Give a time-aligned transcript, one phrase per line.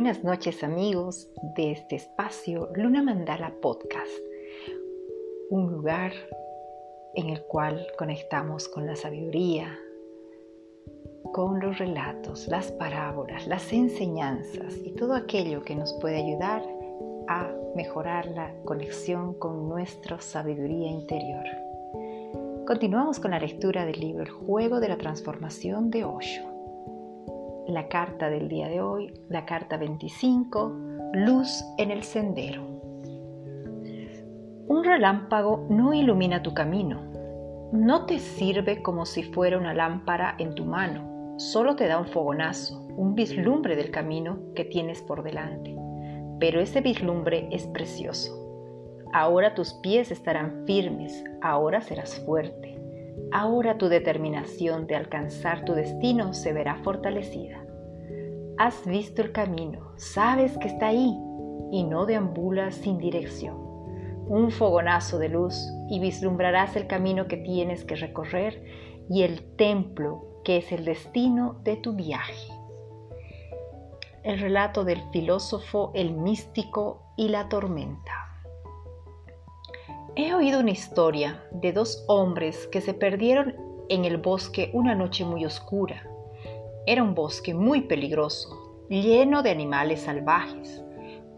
[0.00, 4.08] Buenas noches amigos de este espacio Luna Mandala Podcast,
[5.50, 6.12] un lugar
[7.14, 9.78] en el cual conectamos con la sabiduría,
[11.34, 16.62] con los relatos, las parábolas, las enseñanzas y todo aquello que nos puede ayudar
[17.28, 21.44] a mejorar la conexión con nuestra sabiduría interior.
[22.66, 26.49] Continuamos con la lectura del libro El juego de la transformación de Osho.
[27.70, 30.72] La carta del día de hoy, la carta 25,
[31.12, 32.64] Luz en el sendero.
[34.66, 37.00] Un relámpago no ilumina tu camino,
[37.72, 42.08] no te sirve como si fuera una lámpara en tu mano, solo te da un
[42.08, 45.76] fogonazo, un vislumbre del camino que tienes por delante.
[46.40, 48.40] Pero ese vislumbre es precioso
[49.12, 52.79] Ahora tus pies estarán firmes, ahora serás fuerte.
[53.32, 57.64] Ahora tu determinación de alcanzar tu destino se verá fortalecida.
[58.58, 61.16] Has visto el camino, sabes que está ahí
[61.70, 63.56] y no deambulas sin dirección.
[64.26, 65.56] Un fogonazo de luz
[65.88, 68.62] y vislumbrarás el camino que tienes que recorrer
[69.08, 72.52] y el templo que es el destino de tu viaje.
[74.22, 78.19] El relato del filósofo, el místico y la tormenta.
[80.22, 83.54] He oído una historia de dos hombres que se perdieron
[83.88, 86.06] en el bosque una noche muy oscura.
[86.84, 90.84] Era un bosque muy peligroso, lleno de animales salvajes,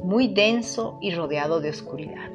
[0.00, 2.28] muy denso y rodeado de oscuridad.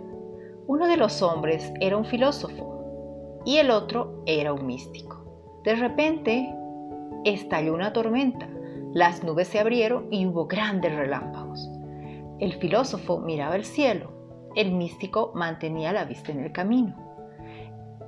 [0.67, 5.61] Uno de los hombres era un filósofo y el otro era un místico.
[5.65, 6.49] De repente
[7.25, 8.47] estalló una tormenta,
[8.93, 11.69] las nubes se abrieron y hubo grandes relámpagos.
[12.39, 14.16] El filósofo miraba el cielo
[14.55, 16.95] el místico mantenía la vista en el camino.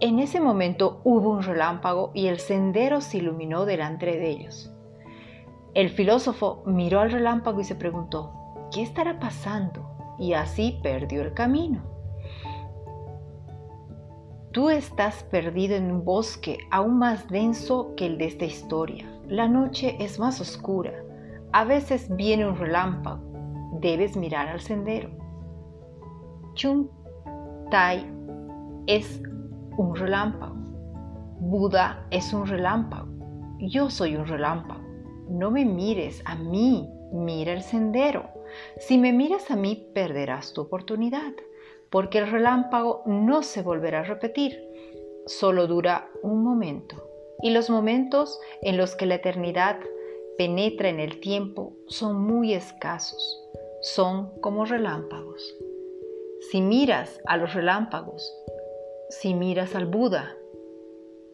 [0.02, 4.74] En ese momento hubo un relámpago y el sendero se iluminó delante de ellos.
[5.74, 8.34] El filósofo miró al relámpago y se preguntó,
[8.72, 10.16] ¿qué estará pasando?
[10.18, 11.84] Y así perdió el camino.
[14.52, 19.06] Tú estás perdido en un bosque aún más denso que el de esta historia.
[19.28, 20.94] La noche es más oscura.
[21.52, 23.22] A veces viene un relámpago.
[23.80, 25.12] Debes mirar al sendero.
[26.60, 26.92] Chun
[27.72, 28.06] Tai
[28.86, 29.22] es
[29.78, 30.56] un relámpago.
[31.40, 33.08] Buda es un relámpago.
[33.60, 34.82] Yo soy un relámpago.
[35.30, 38.26] No me mires a mí, mira el sendero.
[38.78, 41.32] Si me miras a mí, perderás tu oportunidad,
[41.90, 44.60] porque el relámpago no se volverá a repetir.
[45.28, 46.98] Solo dura un momento.
[47.42, 49.80] Y los momentos en los que la eternidad
[50.38, 53.48] penetra en el tiempo son muy escasos.
[53.82, 55.56] Son como relámpagos.
[56.52, 58.36] Si miras a los relámpagos,
[59.10, 60.36] si miras al Buda,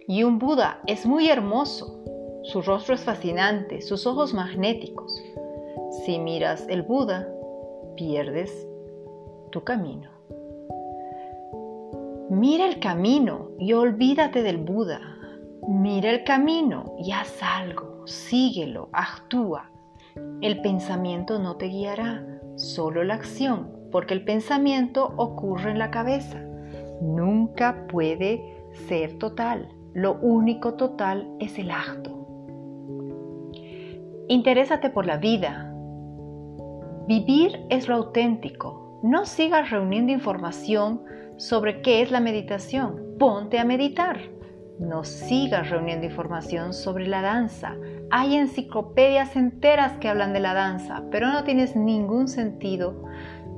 [0.09, 2.03] y un Buda es muy hermoso,
[2.43, 5.17] su rostro es fascinante, sus ojos magnéticos.
[6.03, 7.29] Si miras el Buda,
[7.95, 8.67] pierdes
[9.51, 10.09] tu camino.
[12.29, 14.99] Mira el camino y olvídate del Buda.
[15.65, 19.71] Mira el camino y haz algo, síguelo, actúa.
[20.41, 26.37] El pensamiento no te guiará, solo la acción porque el pensamiento ocurre en la cabeza.
[26.99, 28.43] Nunca puede
[28.89, 29.69] ser total.
[29.93, 32.11] Lo único total es el acto.
[34.27, 35.73] Interésate por la vida.
[37.07, 38.99] Vivir es lo auténtico.
[39.01, 41.01] No sigas reuniendo información
[41.37, 43.15] sobre qué es la meditación.
[43.17, 44.19] Ponte a meditar.
[44.77, 47.77] No sigas reuniendo información sobre la danza.
[48.11, 53.05] Hay enciclopedias enteras que hablan de la danza, pero no tienes ningún sentido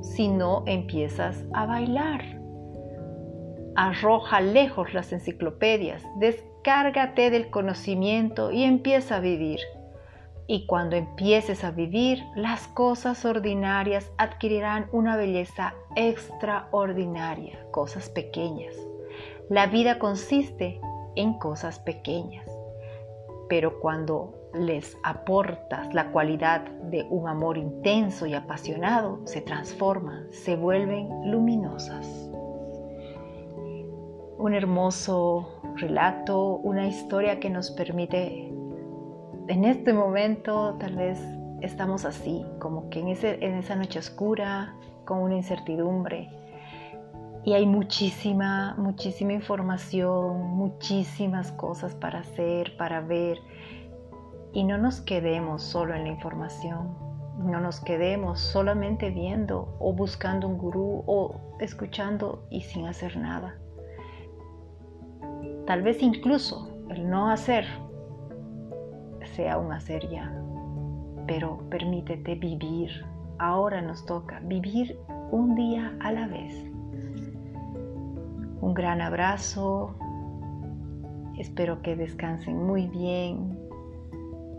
[0.00, 2.24] si no empiezas a bailar.
[3.76, 9.60] Arroja lejos las enciclopedias, descárgate del conocimiento y empieza a vivir.
[10.46, 18.74] Y cuando empieces a vivir, las cosas ordinarias adquirirán una belleza extraordinaria, cosas pequeñas.
[19.50, 20.80] La vida consiste
[21.16, 22.47] en cosas pequeñas.
[23.48, 30.56] Pero cuando les aportas la cualidad de un amor intenso y apasionado, se transforman, se
[30.56, 32.06] vuelven luminosas.
[34.38, 38.52] Un hermoso relato, una historia que nos permite,
[39.48, 41.20] en este momento tal vez
[41.60, 44.74] estamos así, como que en, en esa noche oscura,
[45.04, 46.28] con una incertidumbre,
[47.44, 53.38] y hay muchísima, muchísima información, muchísimas cosas para hacer, para ver
[54.52, 56.96] y no nos quedemos solo en la información,
[57.38, 63.58] no nos quedemos solamente viendo o buscando un gurú o escuchando y sin hacer nada.
[65.66, 67.66] Tal vez incluso el no hacer
[69.38, 70.34] sea un hacer ya.
[71.26, 72.90] pero permítete vivir.
[73.38, 74.98] Ahora nos toca vivir
[75.30, 76.67] un día a la vez.
[78.68, 79.96] Un gran abrazo.
[81.38, 83.58] Espero que descansen muy bien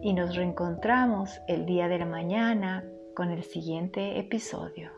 [0.02, 2.84] y nos reencontramos el día de la mañana
[3.16, 4.90] con el siguiente episodio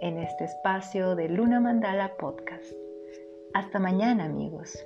[0.00, 2.72] en este espacio de Luna Mandala Podcast.
[3.52, 4.78] Hasta mañana amigos.